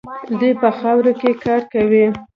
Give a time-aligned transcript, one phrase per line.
[0.39, 2.05] دوی په خاورو کې کار کوي.